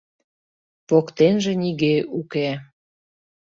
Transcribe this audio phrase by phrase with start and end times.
[0.89, 2.49] Воктенже нигӧ уке.